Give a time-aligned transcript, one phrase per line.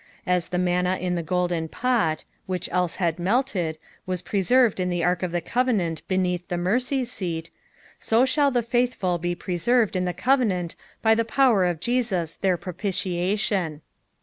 [0.25, 3.77] As the manna in the golden pot, which else had melted,
[4.07, 7.51] was preserved in tne ark of the covenant beneath the inercy seat,
[7.99, 12.57] so shall the faithful be preserved in the covenant by the power of Jesus their
[12.57, 13.81] propitiation.